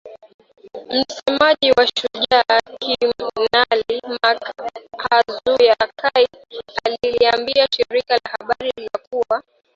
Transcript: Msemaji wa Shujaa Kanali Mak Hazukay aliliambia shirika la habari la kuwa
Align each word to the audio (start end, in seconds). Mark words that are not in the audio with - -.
Msemaji 0.89 1.71
wa 1.71 1.87
Shujaa 1.87 2.43
Kanali 3.17 4.01
Mak 4.23 4.63
Hazukay 4.97 6.27
aliliambia 6.83 7.67
shirika 7.75 8.13
la 8.15 8.21
habari 8.31 8.71
la 8.77 8.99
kuwa 9.09 9.43